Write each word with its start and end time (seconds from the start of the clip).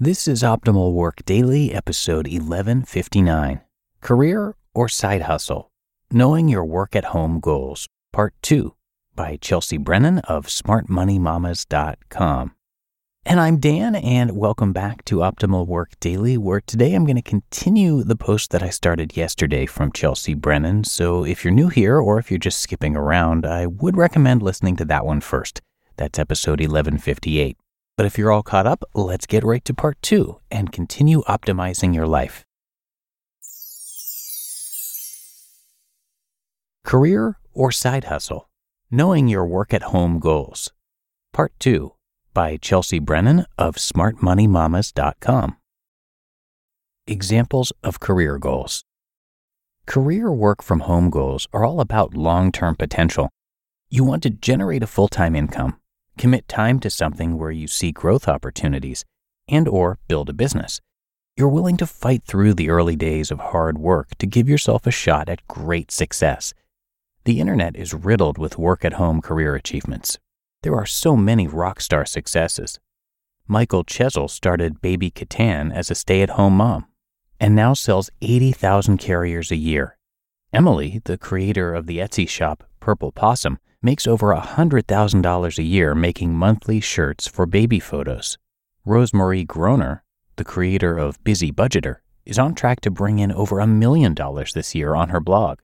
This 0.00 0.28
is 0.28 0.44
Optimal 0.44 0.92
Work 0.92 1.24
Daily, 1.26 1.74
episode 1.74 2.28
1159 2.28 3.62
Career 4.00 4.54
or 4.72 4.88
Side 4.88 5.22
Hustle 5.22 5.72
Knowing 6.12 6.46
Your 6.46 6.64
Work 6.64 6.94
at 6.94 7.06
Home 7.06 7.40
Goals, 7.40 7.88
Part 8.12 8.32
2 8.42 8.76
by 9.16 9.38
Chelsea 9.40 9.76
Brennan 9.76 10.20
of 10.20 10.46
SmartMoneyMamas.com. 10.46 12.54
And 13.26 13.40
I'm 13.40 13.56
Dan, 13.56 13.96
and 13.96 14.36
welcome 14.36 14.72
back 14.72 15.04
to 15.06 15.16
Optimal 15.16 15.66
Work 15.66 15.98
Daily, 15.98 16.38
where 16.38 16.60
today 16.60 16.94
I'm 16.94 17.04
going 17.04 17.16
to 17.16 17.22
continue 17.22 18.04
the 18.04 18.14
post 18.14 18.52
that 18.52 18.62
I 18.62 18.70
started 18.70 19.16
yesterday 19.16 19.66
from 19.66 19.90
Chelsea 19.90 20.34
Brennan. 20.34 20.84
So 20.84 21.24
if 21.24 21.44
you're 21.44 21.52
new 21.52 21.70
here 21.70 21.98
or 21.98 22.20
if 22.20 22.30
you're 22.30 22.38
just 22.38 22.60
skipping 22.60 22.94
around, 22.94 23.44
I 23.44 23.66
would 23.66 23.96
recommend 23.96 24.44
listening 24.44 24.76
to 24.76 24.84
that 24.84 25.04
one 25.04 25.20
first. 25.20 25.60
That's 25.96 26.20
episode 26.20 26.60
1158. 26.60 27.56
But 27.98 28.06
if 28.06 28.16
you're 28.16 28.30
all 28.30 28.44
caught 28.44 28.64
up, 28.64 28.84
let's 28.94 29.26
get 29.26 29.42
right 29.42 29.64
to 29.64 29.74
part 29.74 30.00
two 30.02 30.38
and 30.52 30.70
continue 30.70 31.22
optimizing 31.24 31.92
your 31.92 32.06
life. 32.06 32.44
Career 36.84 37.40
or 37.52 37.72
side 37.72 38.04
hustle? 38.04 38.48
Knowing 38.88 39.26
your 39.26 39.44
work 39.44 39.74
at 39.74 39.82
home 39.82 40.20
goals. 40.20 40.70
Part 41.32 41.52
2 41.58 41.92
by 42.32 42.56
Chelsea 42.56 43.00
Brennan 43.00 43.44
of 43.58 43.74
smartmoneymamas.com. 43.74 45.56
Examples 47.08 47.72
of 47.82 47.98
career 47.98 48.38
goals. 48.38 48.84
Career 49.86 50.30
work 50.30 50.62
from 50.62 50.80
home 50.80 51.10
goals 51.10 51.48
are 51.52 51.64
all 51.64 51.80
about 51.80 52.14
long 52.14 52.52
term 52.52 52.76
potential. 52.76 53.28
You 53.90 54.04
want 54.04 54.22
to 54.22 54.30
generate 54.30 54.84
a 54.84 54.86
full 54.86 55.08
time 55.08 55.34
income, 55.34 55.77
commit 56.18 56.48
time 56.48 56.80
to 56.80 56.90
something 56.90 57.38
where 57.38 57.50
you 57.50 57.66
see 57.66 57.92
growth 57.92 58.28
opportunities, 58.28 59.04
and 59.48 59.66
or 59.66 59.98
build 60.08 60.28
a 60.28 60.34
business. 60.34 60.80
You're 61.36 61.48
willing 61.48 61.76
to 61.78 61.86
fight 61.86 62.24
through 62.24 62.54
the 62.54 62.68
early 62.68 62.96
days 62.96 63.30
of 63.30 63.38
hard 63.38 63.78
work 63.78 64.08
to 64.18 64.26
give 64.26 64.48
yourself 64.48 64.86
a 64.86 64.90
shot 64.90 65.28
at 65.28 65.46
great 65.48 65.90
success. 65.90 66.52
The 67.24 67.40
internet 67.40 67.76
is 67.76 67.94
riddled 67.94 68.38
with 68.38 68.58
work 68.58 68.84
at 68.84 68.94
home 68.94 69.22
career 69.22 69.54
achievements. 69.54 70.18
There 70.62 70.74
are 70.74 70.86
so 70.86 71.16
many 71.16 71.46
rock 71.46 71.80
star 71.80 72.04
successes. 72.04 72.80
Michael 73.46 73.84
Chesil 73.84 74.28
started 74.28 74.82
Baby 74.82 75.10
K'tan 75.10 75.72
as 75.72 75.90
a 75.90 75.94
stay 75.94 76.22
at 76.22 76.30
home 76.30 76.56
mom 76.56 76.86
and 77.40 77.54
now 77.54 77.74
sells 77.74 78.10
80,000 78.20 78.98
carriers 78.98 79.50
a 79.50 79.56
year. 79.56 79.96
Emily, 80.52 81.00
the 81.04 81.18
creator 81.18 81.74
of 81.74 81.86
the 81.86 81.98
Etsy 81.98 82.28
shop 82.28 82.64
Purple 82.80 83.12
Possum, 83.12 83.58
makes 83.82 84.06
over 84.06 84.34
$100,000 84.34 85.58
a 85.58 85.62
year 85.62 85.94
making 85.94 86.34
monthly 86.34 86.80
shirts 86.80 87.26
for 87.26 87.46
baby 87.46 87.78
photos. 87.78 88.36
Rosemarie 88.86 89.46
Groner, 89.46 90.02
the 90.36 90.44
creator 90.44 90.96
of 90.98 91.22
Busy 91.22 91.52
Budgeter, 91.52 91.96
is 92.26 92.38
on 92.38 92.54
track 92.54 92.80
to 92.80 92.90
bring 92.90 93.18
in 93.18 93.32
over 93.32 93.60
a 93.60 93.66
million 93.66 94.14
dollars 94.14 94.52
this 94.52 94.74
year 94.74 94.94
on 94.94 95.10
her 95.10 95.20
blog. 95.20 95.60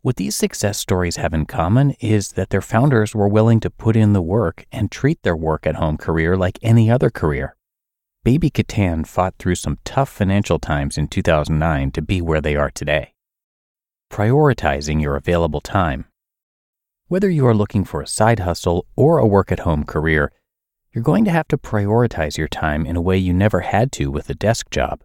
What 0.00 0.16
these 0.16 0.34
success 0.34 0.78
stories 0.78 1.16
have 1.16 1.32
in 1.32 1.46
common 1.46 1.92
is 2.00 2.32
that 2.32 2.50
their 2.50 2.60
founders 2.60 3.14
were 3.14 3.28
willing 3.28 3.60
to 3.60 3.70
put 3.70 3.94
in 3.94 4.14
the 4.14 4.22
work 4.22 4.66
and 4.72 4.90
treat 4.90 5.22
their 5.22 5.36
work 5.36 5.66
at 5.66 5.76
home 5.76 5.96
career 5.96 6.36
like 6.36 6.58
any 6.60 6.90
other 6.90 7.08
career. 7.08 7.56
Baby 8.24 8.50
K'tan 8.50 9.06
fought 9.06 9.34
through 9.38 9.56
some 9.56 9.78
tough 9.84 10.08
financial 10.08 10.58
times 10.58 10.98
in 10.98 11.08
2009 11.08 11.90
to 11.92 12.02
be 12.02 12.20
where 12.20 12.40
they 12.40 12.56
are 12.56 12.70
today. 12.70 13.14
Prioritizing 14.10 15.00
your 15.00 15.16
available 15.16 15.60
time. 15.60 16.06
Whether 17.12 17.28
you 17.28 17.46
are 17.46 17.54
looking 17.54 17.84
for 17.84 18.00
a 18.00 18.06
side 18.06 18.38
hustle 18.38 18.86
or 18.96 19.18
a 19.18 19.26
work 19.26 19.52
at 19.52 19.58
home 19.68 19.84
career, 19.84 20.32
you're 20.94 21.04
going 21.04 21.26
to 21.26 21.30
have 21.30 21.46
to 21.48 21.58
prioritize 21.58 22.38
your 22.38 22.48
time 22.48 22.86
in 22.86 22.96
a 22.96 23.02
way 23.02 23.18
you 23.18 23.34
never 23.34 23.60
had 23.60 23.92
to 23.92 24.10
with 24.10 24.30
a 24.30 24.34
desk 24.34 24.70
job. 24.70 25.02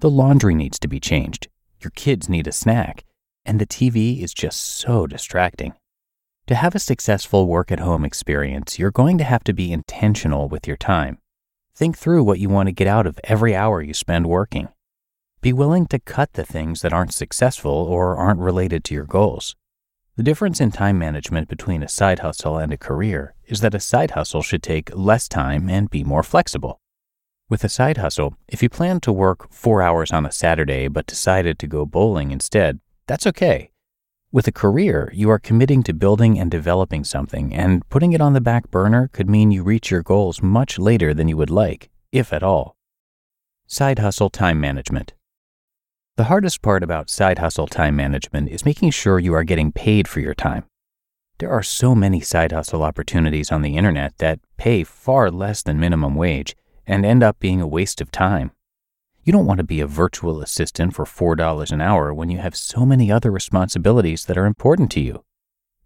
The 0.00 0.10
laundry 0.10 0.54
needs 0.54 0.78
to 0.80 0.88
be 0.88 1.00
changed, 1.00 1.48
your 1.80 1.90
kids 1.92 2.28
need 2.28 2.46
a 2.48 2.52
snack, 2.52 3.06
and 3.46 3.58
the 3.58 3.66
TV 3.66 4.22
is 4.22 4.34
just 4.34 4.60
so 4.60 5.06
distracting. 5.06 5.72
To 6.48 6.54
have 6.54 6.74
a 6.74 6.78
successful 6.78 7.46
work 7.46 7.72
at 7.72 7.80
home 7.80 8.04
experience, 8.04 8.78
you're 8.78 8.90
going 8.90 9.16
to 9.16 9.24
have 9.24 9.44
to 9.44 9.54
be 9.54 9.72
intentional 9.72 10.50
with 10.50 10.68
your 10.68 10.76
time. 10.76 11.16
Think 11.74 11.96
through 11.96 12.24
what 12.24 12.40
you 12.40 12.50
want 12.50 12.66
to 12.66 12.72
get 12.72 12.88
out 12.88 13.06
of 13.06 13.18
every 13.24 13.56
hour 13.56 13.80
you 13.80 13.94
spend 13.94 14.26
working. 14.26 14.68
Be 15.40 15.54
willing 15.54 15.86
to 15.86 15.98
cut 15.98 16.34
the 16.34 16.44
things 16.44 16.82
that 16.82 16.92
aren't 16.92 17.14
successful 17.14 17.72
or 17.72 18.16
aren't 18.16 18.40
related 18.40 18.84
to 18.84 18.94
your 18.94 19.06
goals. 19.06 19.56
The 20.18 20.24
difference 20.24 20.60
in 20.60 20.72
time 20.72 20.98
management 20.98 21.46
between 21.46 21.84
a 21.84 21.88
side 21.88 22.18
hustle 22.18 22.58
and 22.58 22.72
a 22.72 22.76
career 22.76 23.34
is 23.46 23.60
that 23.60 23.72
a 23.72 23.78
side 23.78 24.10
hustle 24.10 24.42
should 24.42 24.64
take 24.64 24.90
less 24.92 25.28
time 25.28 25.70
and 25.70 25.88
be 25.88 26.02
more 26.02 26.24
flexible. 26.24 26.80
With 27.48 27.62
a 27.62 27.68
side 27.68 27.98
hustle, 27.98 28.36
if 28.48 28.60
you 28.60 28.68
plan 28.68 28.98
to 29.02 29.12
work 29.12 29.52
four 29.52 29.80
hours 29.80 30.10
on 30.10 30.26
a 30.26 30.32
Saturday 30.32 30.88
but 30.88 31.06
decided 31.06 31.56
to 31.60 31.68
go 31.68 31.86
bowling 31.86 32.32
instead, 32.32 32.80
that's 33.06 33.28
okay. 33.28 33.70
With 34.32 34.48
a 34.48 34.52
career, 34.52 35.12
you 35.14 35.30
are 35.30 35.38
committing 35.38 35.84
to 35.84 35.94
building 35.94 36.36
and 36.36 36.50
developing 36.50 37.04
something, 37.04 37.54
and 37.54 37.88
putting 37.88 38.12
it 38.12 38.20
on 38.20 38.32
the 38.32 38.40
back 38.40 38.72
burner 38.72 39.10
could 39.12 39.30
mean 39.30 39.52
you 39.52 39.62
reach 39.62 39.92
your 39.92 40.02
goals 40.02 40.42
much 40.42 40.80
later 40.80 41.14
than 41.14 41.28
you 41.28 41.36
would 41.36 41.48
like, 41.48 41.90
if 42.10 42.32
at 42.32 42.42
all. 42.42 42.74
Side 43.68 44.00
hustle 44.00 44.30
time 44.30 44.60
management. 44.60 45.12
The 46.18 46.24
hardest 46.24 46.62
part 46.62 46.82
about 46.82 47.10
side 47.10 47.38
hustle 47.38 47.68
time 47.68 47.94
management 47.94 48.48
is 48.48 48.64
making 48.64 48.90
sure 48.90 49.20
you 49.20 49.34
are 49.34 49.44
getting 49.44 49.70
paid 49.70 50.08
for 50.08 50.18
your 50.18 50.34
time. 50.34 50.64
There 51.38 51.52
are 51.52 51.62
so 51.62 51.94
many 51.94 52.18
side 52.18 52.50
hustle 52.50 52.82
opportunities 52.82 53.52
on 53.52 53.62
the 53.62 53.76
internet 53.76 54.18
that 54.18 54.40
pay 54.56 54.82
far 54.82 55.30
less 55.30 55.62
than 55.62 55.78
minimum 55.78 56.16
wage 56.16 56.56
and 56.88 57.06
end 57.06 57.22
up 57.22 57.38
being 57.38 57.60
a 57.60 57.68
waste 57.68 58.00
of 58.00 58.10
time. 58.10 58.50
You 59.22 59.32
don't 59.32 59.46
want 59.46 59.58
to 59.58 59.64
be 59.64 59.78
a 59.78 59.86
virtual 59.86 60.42
assistant 60.42 60.92
for 60.92 61.04
$4 61.04 61.70
an 61.70 61.80
hour 61.80 62.12
when 62.12 62.30
you 62.30 62.38
have 62.38 62.56
so 62.56 62.84
many 62.84 63.12
other 63.12 63.30
responsibilities 63.30 64.24
that 64.24 64.36
are 64.36 64.46
important 64.46 64.90
to 64.90 65.00
you. 65.00 65.22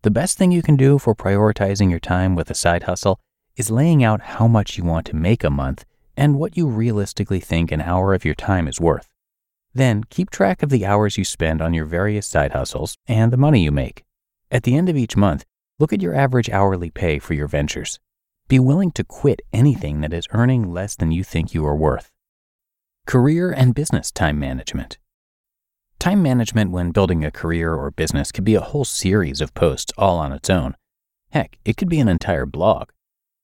The 0.01 0.11
best 0.11 0.39
thing 0.39 0.51
you 0.51 0.63
can 0.63 0.77
do 0.77 0.99
for 0.99 1.15
prioritizing 1.15 1.91
your 1.91 2.01
time 2.01 2.35
with 2.35 2.51
a 2.51 2.55
side 2.55 2.85
hustle 2.85 3.21
is 3.57 3.71
laying 3.71 4.03
out 4.03 4.23
how 4.23 4.49
much 4.49 4.79
you 4.79 4.85
want 4.85 5.05
to 5.09 5.15
make 5.15 5.45
a 5.45 5.51
month 5.51 5.85
and 6.17 6.39
what 6.39 6.57
you 6.57 6.69
realistically 6.69 7.39
think 7.39 7.71
an 7.71 7.83
hour 7.83 8.15
of 8.15 8.25
your 8.25 8.35
time 8.35 8.67
is 8.67 8.81
worth. 8.81 9.12
Then 9.75 10.05
keep 10.05 10.31
track 10.31 10.63
of 10.63 10.71
the 10.71 10.85
hours 10.85 11.17
you 11.17 11.25
spend 11.25 11.63
on 11.63 11.73
your 11.73 11.87
various 11.87 12.27
side 12.27 12.53
hustles 12.53 12.97
and 13.07 13.33
the 13.33 13.39
money 13.39 13.63
you 13.63 13.71
make. 13.71 14.05
At 14.51 14.65
the 14.65 14.77
end 14.77 14.89
of 14.89 14.97
each 14.97 15.17
month, 15.17 15.45
look 15.79 15.93
at 15.93 16.03
your 16.03 16.15
average 16.15 16.51
hourly 16.51 16.91
pay 16.91 17.19
for 17.19 17.35
your 17.35 17.49
ventures. 17.49 17.99
Be 18.49 18.59
willing 18.59 18.91
to 18.93 19.05
quit 19.05 19.41
anything 19.53 20.03
that 20.03 20.13
is 20.13 20.29
earning 20.33 20.73
less 20.73 20.95
than 20.95 21.11
you 21.11 21.25
think 21.25 21.55
you 21.55 21.65
are 21.65 21.77
worth. 21.77 22.11
Career 23.07 23.51
and 23.51 23.75
business 23.75 24.11
time 24.11 24.39
management. 24.39 24.99
Time 25.99 26.23
management 26.23 26.71
when 26.71 26.91
building 26.91 27.25
a 27.25 27.31
career 27.31 27.75
or 27.75 27.91
business 27.91 28.31
could 28.31 28.45
be 28.45 28.55
a 28.55 28.61
whole 28.61 28.85
series 28.85 29.41
of 29.41 29.55
posts 29.55 29.93
all 29.97 30.19
on 30.19 30.33
its 30.33 30.51
own. 30.51 30.77
Heck, 31.31 31.57
it 31.65 31.77
could 31.77 31.89
be 31.89 32.01
an 32.01 32.09
entire 32.09 32.45
blog. 32.45 32.91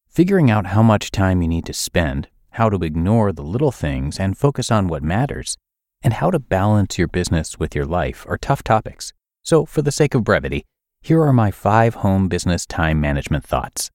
Figuring 0.09 0.51
out 0.51 0.67
how 0.67 0.83
much 0.83 1.11
time 1.11 1.41
you 1.41 1.49
need 1.49 1.65
to 1.67 1.73
spend, 1.73 2.29
how 2.51 2.69
to 2.69 2.85
ignore 2.85 3.33
the 3.33 3.43
little 3.43 3.73
things 3.73 4.19
and 4.19 4.37
focus 4.37 4.71
on 4.71 4.89
what 4.89 5.03
matters, 5.03 5.57
and 6.03 6.15
how 6.15 6.31
to 6.31 6.39
balance 6.39 6.99
your 6.99 7.09
business 7.09 7.59
with 7.59 7.75
your 7.75 7.85
life 7.85 8.25
are 8.29 8.39
tough 8.39 8.63
topics. 8.63 9.13
So, 9.43 9.65
for 9.65 9.83
the 9.83 9.93
sake 9.93 10.15
of 10.15 10.25
brevity, 10.25 10.65
here 11.01 11.23
are 11.23 11.33
my 11.33 11.51
five 11.51 11.97
home 11.97 12.29
business 12.29 12.67
time 12.67 13.01
management 13.01 13.45
thoughts. 13.45 13.91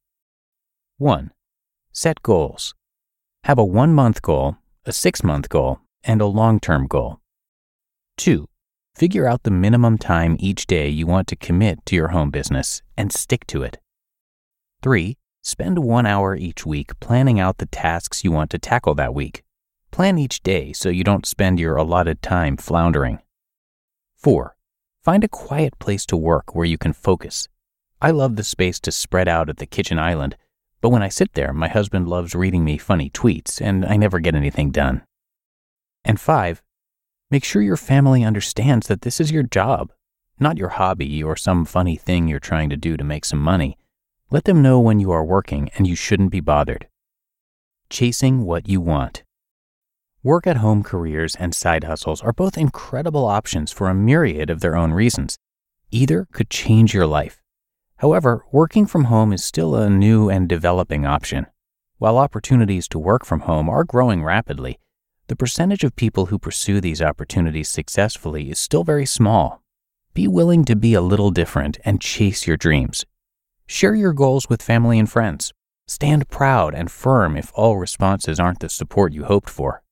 1. 0.98 1.32
Set 1.92 2.22
goals. 2.24 2.74
Have 3.44 3.58
a 3.58 3.66
one 3.66 3.94
month 3.94 4.22
goal, 4.22 4.58
a 4.86 4.94
six 4.94 5.24
month 5.24 5.50
goal, 5.50 5.80
and 6.04 6.22
a 6.22 6.26
long 6.26 6.60
term 6.60 6.88
goal. 6.88 7.20
2. 8.18 8.48
Figure 8.96 9.28
out 9.28 9.44
the 9.44 9.52
minimum 9.52 9.98
time 9.98 10.38
each 10.40 10.68
day 10.68 10.88
you 10.88 11.08
want 11.08 11.28
to 11.28 11.36
commit 11.36 11.86
to 11.86 11.96
your 11.96 12.10
home 12.10 12.30
business 12.30 12.82
and 12.96 13.12
stick 13.12 13.46
to 13.48 13.64
it. 13.64 13.80
3. 14.82 15.18
Spend 15.42 15.80
one 15.80 16.06
hour 16.06 16.36
each 16.36 16.66
week 16.66 17.00
planning 17.00 17.40
out 17.40 17.58
the 17.58 17.66
tasks 17.66 18.24
you 18.24 18.32
want 18.32 18.50
to 18.52 18.60
tackle 18.60 18.96
that 18.96 19.14
week. 19.14 19.44
Plan 19.94 20.18
each 20.18 20.42
day 20.42 20.74
so 20.74 20.90
you 20.90 21.04
don't 21.04 21.24
spend 21.24 21.60
your 21.60 21.76
allotted 21.76 22.24
time 22.24 22.58
floundering. 22.58 23.20
4. 24.16 24.56
Find 25.04 25.24
a 25.24 25.28
quiet 25.28 25.78
place 25.78 26.04
to 26.08 26.18
work 26.18 26.56
where 26.56 26.66
you 26.66 26.80
can 26.80 26.94
focus. 26.94 27.48
I 28.02 28.10
love 28.10 28.36
the 28.36 28.44
space 28.44 28.80
to 28.80 28.92
spread 28.92 29.28
out 29.28 29.50
at 29.50 29.58
the 29.58 29.68
kitchen 29.68 30.00
island, 30.00 30.36
but 30.82 30.90
when 30.90 31.04
I 31.04 31.10
sit 31.10 31.34
there, 31.34 31.54
my 31.54 31.68
husband 31.68 32.08
loves 32.08 32.34
reading 32.34 32.66
me 32.66 32.80
funny 32.80 33.12
tweets 33.12 33.62
and 33.62 33.86
I 33.86 33.96
never 33.96 34.18
get 34.18 34.34
anything 34.34 34.72
done. 34.72 35.04
And 36.04 36.20
5. 36.20 36.64
Make 37.30 37.44
sure 37.44 37.62
your 37.62 37.78
family 37.78 38.24
understands 38.24 38.88
that 38.88 39.04
this 39.04 39.22
is 39.22 39.32
your 39.32 39.44
job, 39.44 39.94
not 40.40 40.58
your 40.58 40.70
hobby 40.70 41.22
or 41.22 41.36
some 41.36 41.66
funny 41.66 41.98
thing 41.98 42.28
you're 42.28 42.40
trying 42.40 42.72
to 42.72 42.78
do 42.78 42.98
to 42.98 43.04
make 43.04 43.26
some 43.26 43.40
money. 43.40 43.78
Let 44.32 44.46
them 44.46 44.64
know 44.64 44.80
when 44.80 45.00
you 45.00 45.12
are 45.12 45.24
working 45.24 45.70
and 45.78 45.86
you 45.86 45.96
shouldn't 45.96 46.32
be 46.32 46.40
bothered. 46.40 46.88
Chasing 47.92 48.42
what 48.42 48.68
you 48.68 48.82
want. 48.82 49.24
Work 50.26 50.48
at 50.48 50.58
home 50.58 50.84
careers 50.84 51.36
and 51.36 51.54
side 51.54 51.84
hustles 51.84 52.22
are 52.22 52.32
both 52.32 52.58
incredible 52.58 53.26
options 53.26 53.74
for 53.74 53.90
a 53.90 53.94
myriad 53.94 54.50
of 54.50 54.62
their 54.62 54.74
own 54.74 54.94
reasons. 54.94 55.38
Either 55.92 56.30
could 56.32 56.50
change 56.50 56.94
your 56.94 57.06
life. 57.06 57.42
However, 57.98 58.46
working 58.50 58.86
from 58.86 59.06
home 59.06 59.34
is 59.34 59.44
still 59.44 59.76
a 59.76 59.90
new 59.90 60.30
and 60.30 60.48
developing 60.48 61.06
option. 61.06 61.48
While 61.98 62.18
opportunities 62.18 62.88
to 62.90 63.00
work 63.00 63.26
from 63.26 63.42
home 63.42 63.68
are 63.68 63.84
growing 63.84 64.24
rapidly, 64.24 64.80
the 65.28 65.36
percentage 65.36 65.84
of 65.84 65.98
people 65.98 66.28
who 66.28 66.40
pursue 66.40 66.80
these 66.80 67.02
opportunities 67.02 67.68
successfully 67.68 68.50
is 68.50 68.60
still 68.60 68.86
very 68.86 69.06
small. 69.06 69.62
Be 70.14 70.30
willing 70.30 70.64
to 70.66 70.76
be 70.78 70.94
a 70.94 71.02
little 71.02 71.32
different 71.32 71.80
and 71.84 72.00
chase 72.00 72.48
your 72.48 72.56
dreams. 72.56 73.06
Share 73.68 73.94
your 73.94 74.14
goals 74.14 74.48
with 74.48 74.62
family 74.62 75.00
and 75.00 75.12
friends. 75.12 75.52
Stand 75.86 76.30
proud 76.30 76.74
and 76.74 76.90
firm 76.90 77.36
if 77.36 77.52
all 77.56 77.76
responses 77.76 78.40
aren't 78.40 78.62
the 78.62 78.70
support 78.70 79.12
you 79.12 79.26
hoped 79.26 79.50
for. 79.50 79.84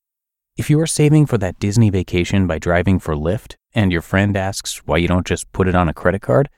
If 0.62 0.70
you 0.70 0.80
are 0.80 0.88
saving 0.88 1.26
for 1.26 1.40
that 1.40 1.60
Disney 1.60 1.90
vacation 1.90 2.46
by 2.46 2.60
driving 2.60 3.00
for 3.00 3.16
Lyft 3.16 3.56
and 3.74 3.92
your 3.92 4.04
friend 4.04 4.38
asks 4.38 4.86
why 4.86 4.98
you 4.98 5.08
don't 5.08 5.26
just 5.26 5.52
put 5.52 5.68
it 5.68 5.74
on 5.74 5.90
a 5.90 5.94
credit 5.94 6.22
card, 6.22 6.50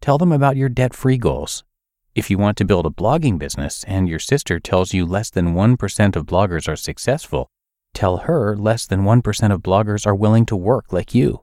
tell 0.00 0.18
them 0.18 0.32
about 0.32 0.56
your 0.56 0.70
debt 0.70 0.94
free 0.94 1.18
goals. 1.18 1.62
If 2.14 2.30
you 2.30 2.38
want 2.38 2.56
to 2.56 2.64
build 2.64 2.86
a 2.86 2.90
blogging 2.90 3.38
business 3.38 3.84
and 3.84 4.08
your 4.08 4.18
sister 4.18 4.58
tells 4.58 4.94
you 4.94 5.04
less 5.04 5.28
than 5.28 5.54
1% 5.54 6.16
of 6.16 6.26
bloggers 6.26 6.68
are 6.68 6.76
successful, 6.76 7.50
Tell 7.92 8.18
her 8.18 8.56
less 8.56 8.86
than 8.86 9.02
1% 9.02 9.52
of 9.52 9.62
bloggers 9.62 10.06
are 10.06 10.14
willing 10.14 10.46
to 10.46 10.56
work 10.56 10.92
like 10.92 11.14
you. 11.14 11.42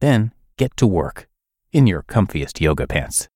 Then 0.00 0.32
get 0.56 0.76
to 0.76 0.86
work 0.86 1.28
in 1.72 1.86
your 1.86 2.02
comfiest 2.02 2.60
yoga 2.60 2.86
pants. 2.86 3.28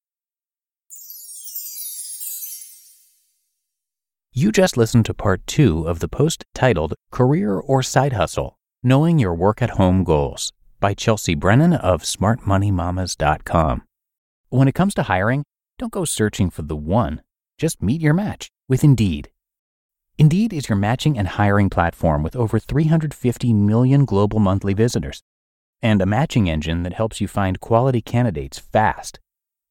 You 4.34 4.50
just 4.50 4.78
listened 4.78 5.04
to 5.04 5.12
part 5.12 5.46
two 5.46 5.86
of 5.86 5.98
the 5.98 6.08
post 6.08 6.46
titled 6.54 6.94
Career 7.10 7.58
or 7.58 7.82
Side 7.82 8.14
Hustle 8.14 8.56
Knowing 8.82 9.18
Your 9.18 9.34
Work 9.34 9.60
at 9.60 9.76
Home 9.76 10.04
Goals 10.04 10.54
by 10.80 10.94
Chelsea 10.94 11.34
Brennan 11.34 11.74
of 11.74 12.02
smartmoneymamas.com. 12.02 13.82
When 14.48 14.68
it 14.68 14.74
comes 14.74 14.94
to 14.94 15.02
hiring, 15.02 15.44
don't 15.78 15.92
go 15.92 16.06
searching 16.06 16.48
for 16.48 16.62
the 16.62 16.74
one, 16.74 17.20
just 17.58 17.82
meet 17.82 18.00
your 18.00 18.14
match 18.14 18.48
with 18.70 18.82
Indeed. 18.82 19.28
Indeed 20.16 20.54
is 20.54 20.66
your 20.66 20.76
matching 20.76 21.18
and 21.18 21.28
hiring 21.28 21.68
platform 21.68 22.22
with 22.22 22.34
over 22.34 22.58
350 22.58 23.52
million 23.52 24.06
global 24.06 24.40
monthly 24.40 24.72
visitors 24.72 25.20
and 25.82 26.00
a 26.00 26.06
matching 26.06 26.48
engine 26.48 26.84
that 26.84 26.94
helps 26.94 27.20
you 27.20 27.28
find 27.28 27.60
quality 27.60 28.00
candidates 28.00 28.58
fast. 28.58 29.20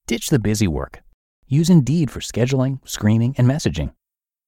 Ditch 0.06 0.30
the 0.30 0.38
busy 0.38 0.68
work. 0.68 1.02
Use 1.48 1.72
Indeed 1.72 2.12
for 2.12 2.20
scheduling, 2.20 2.78
screening, 2.88 3.34
and 3.40 3.48
messaging. 3.48 3.94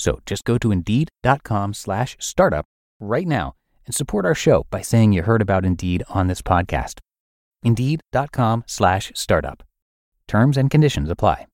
So 0.00 0.20
just 0.24 0.44
go 0.44 0.56
to 0.56 0.72
indeed.com 0.72 1.74
slash 1.74 2.16
startup 2.18 2.64
right 3.00 3.26
now 3.26 3.54
and 3.84 3.94
support 3.94 4.24
our 4.24 4.34
show 4.34 4.66
by 4.70 4.80
saying 4.80 5.12
you 5.12 5.22
heard 5.22 5.42
about 5.42 5.66
Indeed 5.66 6.02
on 6.08 6.26
this 6.26 6.40
podcast. 6.40 7.00
Indeed.com 7.62 8.64
slash 8.66 9.12
startup. 9.14 9.62
Terms 10.26 10.56
and 10.56 10.70
conditions 10.70 11.10
apply. 11.10 11.46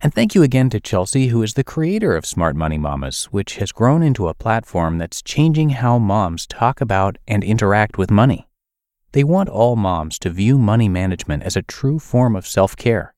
And 0.00 0.12
thank 0.12 0.34
you 0.34 0.42
again 0.42 0.68
to 0.68 0.80
Chelsea, 0.80 1.28
who 1.28 1.42
is 1.42 1.54
the 1.54 1.64
creator 1.64 2.14
of 2.14 2.26
Smart 2.26 2.54
Money 2.54 2.76
Mamas, 2.76 3.24
which 3.30 3.56
has 3.56 3.72
grown 3.72 4.02
into 4.02 4.28
a 4.28 4.34
platform 4.34 4.98
that's 4.98 5.22
changing 5.22 5.70
how 5.70 5.98
moms 5.98 6.46
talk 6.46 6.82
about 6.82 7.16
and 7.26 7.42
interact 7.42 7.96
with 7.96 8.10
money. 8.10 8.46
They 9.12 9.24
want 9.24 9.48
all 9.48 9.76
moms 9.76 10.18
to 10.18 10.30
view 10.30 10.58
money 10.58 10.90
management 10.90 11.42
as 11.42 11.56
a 11.56 11.62
true 11.62 11.98
form 11.98 12.36
of 12.36 12.46
self 12.46 12.76
care. 12.76 13.14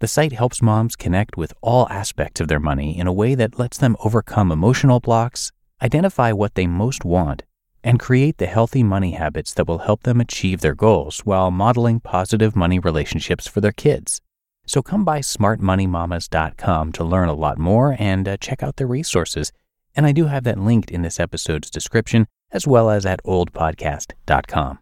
The 0.00 0.08
site 0.08 0.32
helps 0.32 0.62
moms 0.62 0.96
connect 0.96 1.36
with 1.36 1.52
all 1.60 1.86
aspects 1.90 2.40
of 2.40 2.48
their 2.48 2.58
money 2.58 2.98
in 2.98 3.06
a 3.06 3.12
way 3.12 3.34
that 3.34 3.58
lets 3.58 3.76
them 3.76 3.98
overcome 4.02 4.50
emotional 4.50 4.98
blocks, 4.98 5.52
identify 5.82 6.32
what 6.32 6.54
they 6.54 6.66
most 6.66 7.04
want, 7.04 7.42
and 7.84 8.00
create 8.00 8.38
the 8.38 8.46
healthy 8.46 8.82
money 8.82 9.12
habits 9.12 9.52
that 9.52 9.68
will 9.68 9.80
help 9.80 10.04
them 10.04 10.18
achieve 10.18 10.62
their 10.62 10.74
goals 10.74 11.20
while 11.20 11.50
modeling 11.50 12.00
positive 12.00 12.56
money 12.56 12.78
relationships 12.78 13.46
for 13.46 13.60
their 13.60 13.72
kids. 13.72 14.22
So 14.66 14.80
come 14.80 15.04
by 15.04 15.20
smartmoneymamas.com 15.20 16.92
to 16.92 17.04
learn 17.04 17.28
a 17.28 17.34
lot 17.34 17.58
more 17.58 17.94
and 17.98 18.26
uh, 18.26 18.38
check 18.38 18.62
out 18.62 18.76
the 18.76 18.86
resources. 18.86 19.52
And 19.94 20.06
I 20.06 20.12
do 20.12 20.26
have 20.26 20.44
that 20.44 20.58
linked 20.58 20.90
in 20.90 21.02
this 21.02 21.20
episode's 21.20 21.68
description 21.68 22.26
as 22.52 22.66
well 22.66 22.88
as 22.88 23.04
at 23.04 23.22
oldpodcast.com. 23.24 24.78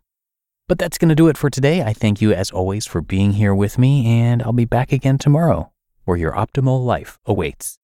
But 0.69 0.79
that's 0.79 0.99
going 0.99 1.09
to 1.09 1.15
do 1.15 1.29
it 1.29 1.39
for 1.39 1.49
today. 1.49 1.83
I 1.83 1.95
thank 1.95 2.21
you 2.21 2.33
as 2.33 2.51
always 2.51 2.85
for 2.85 3.01
being 3.01 3.33
here 3.33 3.55
with 3.55 3.79
me, 3.79 4.07
and 4.07 4.43
I'll 4.43 4.53
be 4.53 4.67
back 4.67 4.93
again 4.93 5.17
tomorrow 5.17 5.73
where 6.05 6.19
your 6.19 6.33
optimal 6.33 6.85
life 6.85 7.19
awaits. 7.25 7.79